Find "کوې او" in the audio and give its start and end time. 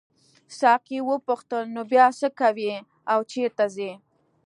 2.39-3.19